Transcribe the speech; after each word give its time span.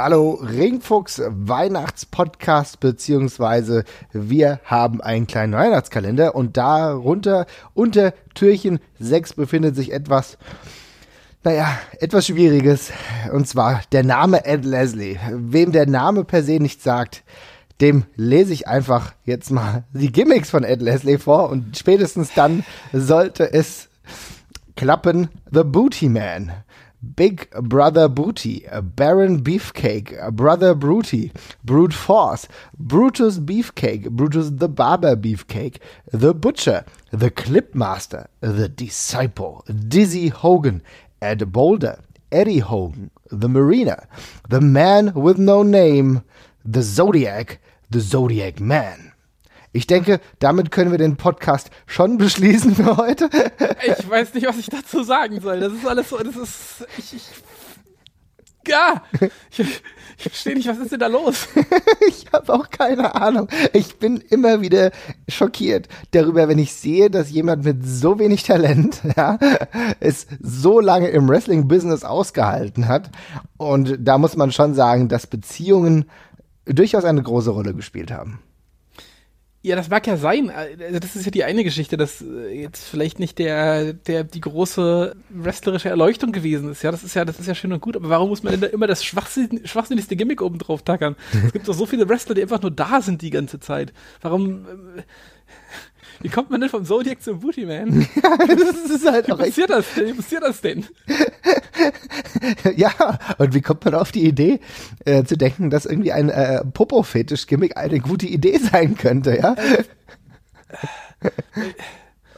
Hallo 0.00 0.34
Ringfuchs 0.34 1.20
Weihnachtspodcast 1.26 2.78
beziehungsweise 2.78 3.82
wir 4.12 4.60
haben 4.62 5.00
einen 5.00 5.26
kleinen 5.26 5.54
Weihnachtskalender 5.54 6.36
und 6.36 6.56
darunter 6.56 7.46
unter 7.74 8.14
Türchen 8.32 8.78
6 9.00 9.34
befindet 9.34 9.74
sich 9.74 9.90
etwas, 9.92 10.38
naja, 11.42 11.76
etwas 11.98 12.28
Schwieriges 12.28 12.92
und 13.32 13.48
zwar 13.48 13.82
der 13.90 14.04
Name 14.04 14.46
Ed 14.46 14.64
Leslie. 14.64 15.18
Wem 15.32 15.72
der 15.72 15.88
Name 15.88 16.22
per 16.22 16.44
se 16.44 16.60
nicht 16.60 16.80
sagt, 16.80 17.24
dem 17.80 18.04
lese 18.14 18.52
ich 18.52 18.68
einfach 18.68 19.14
jetzt 19.24 19.50
mal 19.50 19.82
die 19.92 20.12
Gimmicks 20.12 20.48
von 20.48 20.62
Ed 20.62 20.80
Leslie 20.80 21.18
vor 21.18 21.50
und 21.50 21.76
spätestens 21.76 22.32
dann 22.34 22.64
sollte 22.92 23.52
es 23.52 23.88
klappen. 24.76 25.28
The 25.50 25.64
Booty 25.64 26.08
Man. 26.08 26.52
Big 27.14 27.48
Brother 27.50 28.08
Booty, 28.08 28.66
Baron 28.82 29.42
Beefcake, 29.42 30.32
Brother 30.32 30.74
Bruty, 30.74 31.30
Brute 31.64 31.94
Force, 31.94 32.48
Brutus 32.76 33.38
Beefcake, 33.38 34.10
Brutus 34.10 34.50
the 34.50 34.68
Barber 34.68 35.14
Beefcake, 35.14 35.78
The 36.12 36.34
Butcher, 36.34 36.84
The 37.12 37.30
Clipmaster, 37.30 38.28
The 38.40 38.68
Disciple, 38.68 39.64
Dizzy 39.86 40.28
Hogan, 40.28 40.82
Ed 41.22 41.52
Boulder, 41.52 42.00
Eddie 42.32 42.58
Hogan, 42.58 43.12
The 43.30 43.48
Marina, 43.48 44.08
The 44.48 44.60
Man 44.60 45.14
with 45.14 45.38
No 45.38 45.62
Name, 45.62 46.24
The 46.64 46.82
Zodiac, 46.82 47.60
The 47.90 48.00
Zodiac 48.00 48.58
Man. 48.58 49.12
Ich 49.78 49.86
denke, 49.86 50.18
damit 50.40 50.72
können 50.72 50.90
wir 50.90 50.98
den 50.98 51.16
Podcast 51.16 51.70
schon 51.86 52.18
beschließen 52.18 52.74
für 52.74 52.96
heute. 52.96 53.30
Ich 53.86 54.10
weiß 54.10 54.34
nicht, 54.34 54.44
was 54.44 54.58
ich 54.58 54.66
dazu 54.66 55.04
sagen 55.04 55.40
soll. 55.40 55.60
Das 55.60 55.72
ist 55.72 55.86
alles 55.86 56.08
so, 56.08 56.18
das 56.18 56.34
ist, 56.34 56.86
ich, 56.98 57.14
ich 57.14 57.22
ja, 58.66 59.02
ich, 59.52 59.60
ich 59.60 60.22
verstehe 60.22 60.56
nicht, 60.56 60.66
was 60.66 60.78
ist 60.78 60.90
denn 60.90 60.98
da 60.98 61.06
los? 61.06 61.46
ich 62.08 62.26
habe 62.32 62.52
auch 62.52 62.70
keine 62.70 63.14
Ahnung. 63.14 63.46
Ich 63.72 64.00
bin 64.00 64.16
immer 64.16 64.60
wieder 64.62 64.90
schockiert 65.28 65.86
darüber, 66.10 66.48
wenn 66.48 66.58
ich 66.58 66.74
sehe, 66.74 67.08
dass 67.08 67.30
jemand 67.30 67.64
mit 67.64 67.86
so 67.86 68.18
wenig 68.18 68.42
Talent 68.42 69.00
ja, 69.16 69.38
es 70.00 70.26
so 70.42 70.80
lange 70.80 71.06
im 71.06 71.28
Wrestling-Business 71.28 72.02
ausgehalten 72.02 72.88
hat. 72.88 73.10
Und 73.58 73.96
da 74.00 74.18
muss 74.18 74.36
man 74.36 74.50
schon 74.50 74.74
sagen, 74.74 75.08
dass 75.08 75.28
Beziehungen 75.28 76.06
durchaus 76.66 77.04
eine 77.04 77.22
große 77.22 77.50
Rolle 77.50 77.74
gespielt 77.74 78.10
haben. 78.10 78.40
Ja, 79.60 79.74
das 79.74 79.88
mag 79.88 80.06
ja 80.06 80.16
sein. 80.16 80.50
Also 80.50 81.00
das 81.00 81.16
ist 81.16 81.24
ja 81.24 81.32
die 81.32 81.42
eine 81.42 81.64
Geschichte, 81.64 81.96
dass 81.96 82.22
äh, 82.22 82.62
jetzt 82.62 82.84
vielleicht 82.84 83.18
nicht 83.18 83.38
der, 83.40 83.92
der 83.92 84.22
die 84.22 84.40
große 84.40 85.16
wrestlerische 85.30 85.88
Erleuchtung 85.88 86.30
gewesen 86.30 86.70
ist. 86.70 86.82
Ja, 86.82 86.92
das 86.92 87.02
ist 87.02 87.14
ja, 87.14 87.24
das 87.24 87.40
ist 87.40 87.46
ja 87.46 87.56
schön 87.56 87.72
und 87.72 87.80
gut. 87.80 87.96
Aber 87.96 88.08
warum 88.08 88.28
muss 88.28 88.44
man 88.44 88.52
denn 88.52 88.60
da 88.60 88.68
immer 88.68 88.86
das 88.86 89.04
schwachsinn, 89.04 89.62
schwachsinnigste 89.64 90.14
Gimmick 90.14 90.42
oben 90.42 90.58
drauf 90.58 90.82
tackern? 90.82 91.16
Es 91.44 91.52
gibt 91.52 91.66
doch 91.66 91.74
so 91.74 91.86
viele 91.86 92.08
Wrestler, 92.08 92.36
die 92.36 92.42
einfach 92.42 92.62
nur 92.62 92.70
da 92.70 93.02
sind 93.02 93.20
die 93.20 93.30
ganze 93.30 93.58
Zeit. 93.58 93.92
Warum? 94.20 94.64
Äh, 94.64 95.02
wie 96.20 96.28
kommt 96.28 96.50
man 96.50 96.60
denn 96.60 96.70
vom 96.70 96.84
Zodiac 96.84 97.22
zum 97.22 97.40
Booty 97.40 97.66
Man? 97.66 98.06
Ja, 98.22 98.36
das 98.46 98.90
ist 98.90 99.10
halt 99.10 99.28
wie 99.28 99.32
auch 99.32 99.38
passiert 99.38 99.70
das 99.70 99.86
denn? 99.94 100.08
Wie 100.08 100.12
passiert 100.14 100.42
das 100.42 100.60
denn? 100.60 100.84
ja, 102.76 102.90
und 103.38 103.54
wie 103.54 103.60
kommt 103.60 103.84
man 103.84 103.94
auf 103.94 104.12
die 104.12 104.26
Idee, 104.26 104.60
äh, 105.04 105.24
zu 105.24 105.36
denken, 105.36 105.70
dass 105.70 105.86
irgendwie 105.86 106.12
ein 106.12 106.30
äh, 106.30 106.64
Popo-Fetisch-Gimmick 106.64 107.76
eine 107.76 108.00
gute 108.00 108.26
Idee 108.26 108.58
sein 108.58 108.96
könnte, 108.96 109.36
ja? 109.36 109.56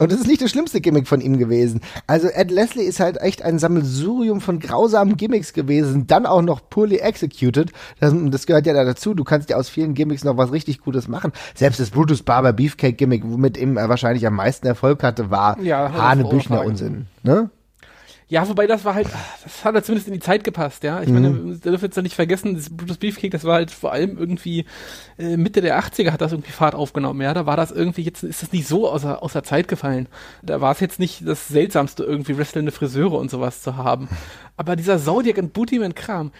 Und 0.01 0.11
das 0.11 0.21
ist 0.21 0.27
nicht 0.27 0.41
das 0.41 0.49
schlimmste 0.49 0.81
Gimmick 0.81 1.07
von 1.07 1.21
ihm 1.21 1.37
gewesen. 1.37 1.79
Also 2.07 2.27
Ed 2.27 2.49
Leslie 2.49 2.85
ist 2.85 2.99
halt 2.99 3.21
echt 3.21 3.43
ein 3.43 3.59
Sammelsurium 3.59 4.41
von 4.41 4.59
grausamen 4.59 5.15
Gimmicks 5.15 5.53
gewesen, 5.53 6.07
dann 6.07 6.25
auch 6.25 6.41
noch 6.41 6.59
poorly 6.71 6.97
executed. 6.97 7.71
Das, 7.99 8.11
das 8.15 8.47
gehört 8.47 8.65
ja 8.65 8.73
da 8.73 8.83
dazu. 8.83 9.13
Du 9.13 9.23
kannst 9.23 9.51
ja 9.51 9.57
aus 9.57 9.69
vielen 9.69 9.93
Gimmicks 9.93 10.23
noch 10.23 10.37
was 10.37 10.51
richtig 10.51 10.81
Gutes 10.81 11.07
machen. 11.07 11.33
Selbst 11.53 11.79
das 11.79 11.91
Brutus 11.91 12.23
Barber 12.23 12.51
Beefcake 12.51 12.97
Gimmick, 12.97 13.21
womit 13.23 13.57
ihm 13.57 13.75
wahrscheinlich 13.75 14.25
am 14.25 14.33
meisten 14.33 14.65
Erfolg 14.65 15.03
hatte, 15.03 15.29
war 15.29 15.59
ja, 15.61 15.93
Hanebüchner 15.93 16.65
Unsinn. 16.65 17.05
Ne? 17.21 17.51
Ja, 18.31 18.47
wobei 18.47 18.65
das 18.65 18.85
war 18.85 18.95
halt, 18.95 19.09
das 19.43 19.65
hat 19.65 19.75
halt 19.75 19.85
zumindest 19.85 20.07
in 20.07 20.13
die 20.13 20.21
Zeit 20.21 20.45
gepasst, 20.45 20.85
ja. 20.85 21.01
Ich 21.01 21.09
mhm. 21.09 21.13
meine, 21.15 21.57
da 21.57 21.69
dürfen 21.69 21.83
jetzt 21.83 21.97
ja 21.97 22.01
nicht 22.01 22.15
vergessen, 22.15 22.55
das 22.55 22.69
Brutus 22.69 22.95
Beefcake, 22.95 23.29
das 23.29 23.43
war 23.43 23.55
halt 23.55 23.71
vor 23.71 23.91
allem 23.91 24.17
irgendwie 24.17 24.63
äh, 25.17 25.35
Mitte 25.35 25.59
der 25.59 25.77
80er 25.77 26.11
hat 26.11 26.21
das 26.21 26.31
irgendwie 26.31 26.53
Fahrt 26.53 26.73
aufgenommen, 26.73 27.19
ja. 27.19 27.33
Da 27.33 27.45
war 27.45 27.57
das 27.57 27.71
irgendwie, 27.71 28.03
jetzt 28.03 28.23
ist 28.23 28.41
das 28.41 28.53
nicht 28.53 28.69
so 28.69 28.89
außer, 28.89 29.21
außer 29.21 29.43
Zeit 29.43 29.67
gefallen. 29.67 30.07
Da 30.43 30.61
war 30.61 30.71
es 30.71 30.79
jetzt 30.79 30.97
nicht 30.97 31.27
das 31.27 31.49
Seltsamste, 31.49 32.05
irgendwie 32.05 32.37
wrestlende 32.37 32.71
Friseure 32.71 33.17
und 33.17 33.29
sowas 33.29 33.61
zu 33.61 33.75
haben. 33.75 34.07
Aber 34.55 34.77
dieser 34.77 34.97
Zodiac 34.97 35.37
und 35.37 35.51
Bootyman-Kram, 35.51 36.31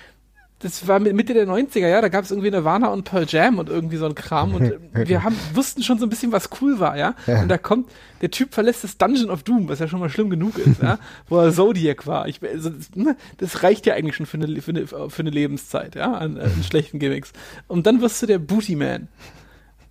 das 0.61 0.87
war 0.87 0.99
Mitte 0.99 1.33
der 1.33 1.47
90er, 1.47 1.87
ja, 1.87 2.01
da 2.01 2.09
gab 2.09 2.23
es 2.23 2.31
irgendwie 2.31 2.51
Nirvana 2.51 2.89
und 2.89 3.03
Pearl 3.03 3.25
Jam 3.27 3.59
und 3.59 3.69
irgendwie 3.69 3.97
so 3.97 4.05
ein 4.05 4.15
Kram 4.15 4.53
und 4.53 4.73
wir 4.93 5.23
haben, 5.23 5.35
wussten 5.53 5.83
schon 5.83 5.97
so 5.97 6.05
ein 6.05 6.09
bisschen, 6.09 6.31
was 6.31 6.49
cool 6.61 6.79
war, 6.79 6.97
ja? 6.97 7.15
ja. 7.25 7.41
Und 7.41 7.47
da 7.47 7.57
kommt, 7.57 7.89
der 8.21 8.31
Typ 8.31 8.53
verlässt 8.53 8.83
das 8.83 8.97
Dungeon 8.97 9.29
of 9.29 9.43
Doom, 9.43 9.69
was 9.69 9.79
ja 9.79 9.87
schon 9.87 9.99
mal 9.99 10.09
schlimm 10.09 10.29
genug 10.29 10.57
ist, 10.57 10.81
ja, 10.81 10.99
wo 11.29 11.39
er 11.39 11.51
Zodiac 11.51 12.05
war. 12.05 12.27
Ich, 12.27 12.41
also, 12.43 12.71
ne, 12.95 13.15
das 13.37 13.63
reicht 13.63 13.85
ja 13.85 13.95
eigentlich 13.95 14.15
schon 14.15 14.25
für 14.25 14.37
eine, 14.37 14.61
für 14.61 14.71
eine, 14.71 14.87
für 14.87 15.19
eine 15.19 15.29
Lebenszeit, 15.29 15.95
ja, 15.95 16.13
an, 16.13 16.37
an 16.37 16.63
schlechten 16.63 16.99
Gimmicks. 16.99 17.33
Und 17.67 17.87
dann 17.87 18.01
wirst 18.01 18.21
du 18.21 18.27
der 18.27 18.39
Booty 18.39 18.75
Man. 18.75 19.07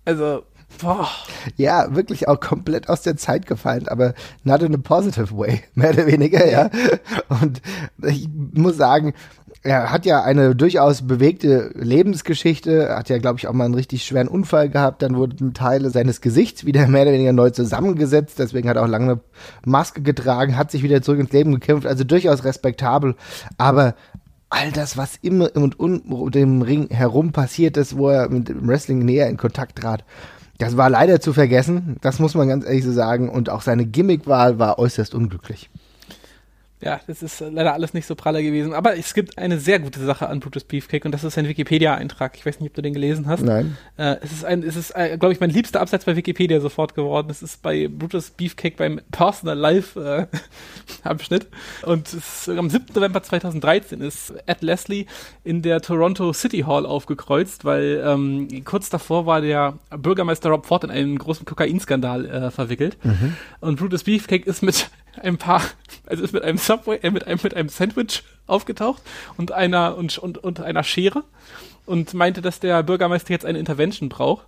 Also, 0.05 0.43
Boah. 0.79 1.09
Ja, 1.57 1.93
wirklich 1.95 2.27
auch 2.27 2.39
komplett 2.39 2.89
aus 2.89 3.01
der 3.01 3.17
Zeit 3.17 3.45
gefallen, 3.45 3.87
aber 3.87 4.13
not 4.43 4.61
in 4.61 4.73
a 4.73 4.77
positive 4.77 5.37
way, 5.37 5.61
mehr 5.73 5.91
oder 5.91 6.07
weniger, 6.07 6.49
ja. 6.49 6.69
Und 7.29 7.61
ich 8.03 8.27
muss 8.53 8.77
sagen, 8.77 9.13
er 9.63 9.91
hat 9.91 10.05
ja 10.05 10.23
eine 10.23 10.55
durchaus 10.55 11.05
bewegte 11.05 11.71
Lebensgeschichte, 11.75 12.95
hat 12.95 13.09
ja, 13.09 13.19
glaube 13.19 13.37
ich, 13.37 13.47
auch 13.47 13.53
mal 13.53 13.65
einen 13.65 13.75
richtig 13.75 14.03
schweren 14.03 14.27
Unfall 14.27 14.69
gehabt, 14.69 15.03
dann 15.03 15.15
wurden 15.15 15.53
Teile 15.53 15.91
seines 15.91 16.21
Gesichts 16.21 16.65
wieder 16.65 16.87
mehr 16.87 17.03
oder 17.03 17.11
weniger 17.11 17.33
neu 17.33 17.51
zusammengesetzt, 17.51 18.39
deswegen 18.39 18.67
hat 18.69 18.77
er 18.77 18.83
auch 18.83 18.87
lange 18.87 19.11
eine 19.11 19.21
Maske 19.65 20.01
getragen, 20.01 20.57
hat 20.57 20.71
sich 20.71 20.81
wieder 20.83 21.01
zurück 21.01 21.19
ins 21.19 21.31
Leben 21.31 21.51
gekämpft, 21.53 21.85
also 21.85 22.03
durchaus 22.03 22.43
respektabel, 22.43 23.15
aber 23.57 23.93
all 24.49 24.71
das, 24.71 24.97
was 24.97 25.15
immer 25.21 25.55
und 25.55 25.79
um 25.79 26.31
dem 26.31 26.61
Ring 26.61 26.89
herum 26.89 27.31
passiert 27.31 27.77
ist, 27.77 27.97
wo 27.97 28.09
er 28.09 28.29
mit 28.29 28.49
dem 28.49 28.67
Wrestling 28.67 28.99
näher 28.99 29.29
in 29.29 29.37
Kontakt 29.37 29.79
trat, 29.79 30.03
das 30.61 30.77
war 30.77 30.89
leider 30.89 31.19
zu 31.19 31.33
vergessen, 31.33 31.97
das 32.01 32.19
muss 32.19 32.35
man 32.35 32.47
ganz 32.47 32.65
ehrlich 32.65 32.85
so 32.85 32.91
sagen, 32.91 33.29
und 33.29 33.49
auch 33.49 33.61
seine 33.61 33.85
Gimmickwahl 33.85 34.59
war 34.59 34.77
äußerst 34.77 35.15
unglücklich. 35.15 35.69
Ja, 36.81 36.99
das 37.05 37.21
ist 37.21 37.39
leider 37.39 37.73
alles 37.73 37.93
nicht 37.93 38.07
so 38.07 38.15
praller 38.15 38.41
gewesen. 38.41 38.73
Aber 38.73 38.97
es 38.97 39.13
gibt 39.13 39.37
eine 39.37 39.59
sehr 39.59 39.79
gute 39.79 39.99
Sache 39.99 40.27
an 40.27 40.39
Brutus 40.39 40.63
Beefcake 40.63 41.05
und 41.05 41.11
das 41.11 41.23
ist 41.23 41.37
ein 41.37 41.47
Wikipedia-Eintrag. 41.47 42.35
Ich 42.35 42.45
weiß 42.45 42.59
nicht, 42.59 42.71
ob 42.71 42.75
du 42.75 42.81
den 42.81 42.93
gelesen 42.93 43.27
hast. 43.27 43.43
Nein. 43.43 43.77
Äh, 43.97 44.15
es 44.23 44.31
ist 44.31 44.45
ein, 44.45 44.63
es 44.63 44.75
ist, 44.75 44.91
äh, 44.91 45.17
glaube 45.19 45.33
ich, 45.33 45.39
mein 45.39 45.51
liebster 45.51 45.79
Absatz 45.79 46.05
bei 46.05 46.15
Wikipedia 46.15 46.59
sofort 46.59 46.95
geworden. 46.95 47.27
Es 47.29 47.43
ist 47.43 47.61
bei 47.61 47.87
Brutus 47.87 48.31
Beefcake 48.31 48.77
beim 48.77 48.99
Personal 49.11 49.57
Life 49.57 49.99
äh, 49.99 50.25
Abschnitt. 51.07 51.47
Und 51.83 52.07
es 52.07 52.47
ist, 52.47 52.49
am 52.49 52.69
7. 52.69 52.85
November 52.95 53.21
2013 53.21 54.01
ist 54.01 54.33
Ed 54.47 54.61
Leslie 54.61 55.05
in 55.43 55.61
der 55.61 55.81
Toronto 55.81 56.33
City 56.33 56.61
Hall 56.61 56.87
aufgekreuzt, 56.87 57.63
weil 57.63 58.01
ähm, 58.03 58.63
kurz 58.65 58.89
davor 58.89 59.27
war 59.27 59.41
der 59.41 59.77
Bürgermeister 59.95 60.49
Rob 60.49 60.65
Ford 60.65 60.83
in 60.83 60.89
einen 60.89 61.19
großen 61.19 61.45
Kokainskandal 61.45 62.25
äh, 62.25 62.51
verwickelt. 62.51 62.97
Mhm. 63.03 63.35
Und 63.59 63.79
Brutus 63.79 64.03
Beefcake 64.03 64.47
ist 64.47 64.63
mit 64.63 64.89
ein 65.19 65.37
paar, 65.37 65.61
also 66.05 66.23
ist 66.23 66.33
mit 66.33 66.43
einem 66.43 66.57
Subway, 66.57 66.99
äh, 67.01 67.11
mit 67.11 67.27
einem, 67.27 67.39
mit 67.41 67.53
einem 67.53 67.69
Sandwich 67.69 68.23
aufgetaucht 68.47 69.01
und 69.37 69.51
einer, 69.51 69.97
und, 69.97 70.17
und, 70.17 70.37
und 70.37 70.59
einer 70.61 70.83
Schere 70.83 71.23
und 71.85 72.13
meinte, 72.13 72.41
dass 72.41 72.59
der 72.59 72.83
Bürgermeister 72.83 73.31
jetzt 73.31 73.45
eine 73.45 73.59
Intervention 73.59 74.09
braucht. 74.09 74.45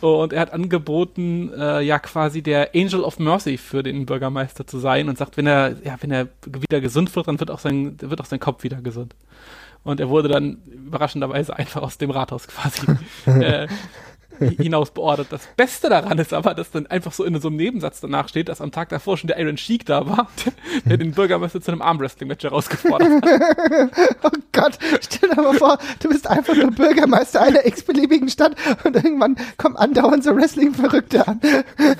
Und 0.00 0.32
er 0.32 0.42
hat 0.42 0.52
angeboten, 0.52 1.50
äh, 1.52 1.80
ja 1.80 1.98
quasi 1.98 2.40
der 2.40 2.70
Angel 2.72 3.02
of 3.02 3.18
Mercy 3.18 3.58
für 3.58 3.82
den 3.82 4.06
Bürgermeister 4.06 4.64
zu 4.64 4.78
sein 4.78 5.08
und 5.08 5.18
sagt, 5.18 5.36
wenn 5.36 5.48
er, 5.48 5.74
ja, 5.82 5.96
wenn 6.00 6.12
er 6.12 6.28
wieder 6.44 6.80
gesund 6.80 7.14
wird, 7.16 7.26
dann 7.26 7.40
wird 7.40 7.50
auch 7.50 7.58
sein, 7.58 7.96
wird 8.00 8.20
auch 8.20 8.26
sein 8.26 8.38
Kopf 8.38 8.62
wieder 8.62 8.80
gesund. 8.80 9.16
Und 9.82 9.98
er 9.98 10.08
wurde 10.08 10.28
dann 10.28 10.58
überraschenderweise 10.66 11.56
einfach 11.56 11.82
aus 11.82 11.98
dem 11.98 12.10
Rathaus 12.10 12.46
quasi 12.46 12.86
äh, 13.26 13.66
hinaus 14.58 14.90
beordert. 14.90 15.28
Das 15.30 15.46
Beste 15.56 15.88
daran 15.88 16.18
ist 16.18 16.32
aber, 16.32 16.54
dass 16.54 16.70
dann 16.70 16.86
einfach 16.86 17.12
so 17.12 17.24
in 17.24 17.38
so 17.40 17.48
einem 17.48 17.56
Nebensatz 17.56 18.00
danach 18.00 18.28
steht, 18.28 18.48
dass 18.48 18.60
am 18.60 18.72
Tag 18.72 18.88
davor 18.88 19.16
schon 19.16 19.28
der 19.28 19.38
Iron 19.38 19.56
Sheik 19.56 19.86
da 19.86 20.06
war, 20.06 20.28
der 20.84 20.96
den 20.96 21.12
Bürgermeister 21.12 21.60
zu 21.60 21.70
einem 21.72 21.82
Armwrestling-Match 21.82 22.44
herausgefordert 22.44 23.22
hat. 23.22 23.90
oh 24.22 24.38
Gott, 24.52 24.78
stell 25.00 25.30
dir 25.30 25.42
mal 25.42 25.54
vor, 25.54 25.78
du 26.00 26.08
bist 26.08 26.28
einfach 26.28 26.54
nur 26.54 26.70
Bürgermeister 26.70 27.42
einer 27.42 27.66
x-beliebigen 27.66 28.28
Stadt 28.28 28.56
und 28.84 28.96
irgendwann 28.96 29.36
kommen 29.56 29.76
andauernd 29.76 30.24
so 30.24 30.34
Wrestling-Verrückte 30.34 31.26
an. 31.26 31.40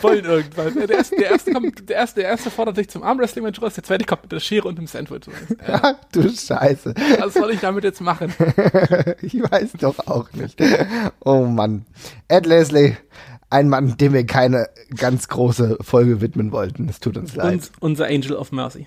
Wollen 0.00 0.25
irgendwann. 0.25 0.75
Der 0.75 0.91
erste, 0.91 1.17
der 1.17 1.31
erste, 1.31 1.52
kommt, 1.52 1.88
der 1.88 1.96
erste, 1.96 2.20
der 2.20 2.31
erste 2.31 2.50
fordert 2.50 2.76
sich 2.76 2.88
zum 2.88 3.02
Armwrestling-Match 3.02 3.61
raus, 3.62 3.75
der 3.75 3.84
zweite 3.84 4.05
kommt 4.05 4.23
mit 4.23 4.32
der 4.32 4.41
Schere 4.41 4.69
und 4.69 4.79
dem 4.79 4.87
Sandwich. 4.87 5.26
Ja. 5.67 5.81
Ach 5.82 5.94
du 6.12 6.29
Scheiße. 6.29 6.94
Was 7.19 7.34
soll 7.34 7.50
ich 7.52 7.61
damit 7.61 7.84
jetzt 7.84 8.00
machen? 8.00 8.32
ich 9.23 9.41
weiß 9.41 9.73
doch 9.81 9.99
auch 10.06 10.32
nicht. 10.32 10.61
Oh 11.25 11.44
Mann. 11.44 11.84
Ed 12.29 12.47
Leslie, 12.47 12.97
ein 13.51 13.69
Mann, 13.69 13.97
dem 13.97 14.13
wir 14.13 14.27
keine 14.27 14.69
ganz 14.97 15.29
große 15.29 15.79
Folge 15.81 16.21
widmen 16.21 16.53
wollten. 16.53 16.89
Es 16.89 17.01
tut 17.01 17.17
uns 17.17 17.35
leid. 17.35 17.55
Und 17.55 17.71
unser 17.81 18.07
Angel 18.07 18.35
of 18.35 18.53
Mercy. 18.53 18.87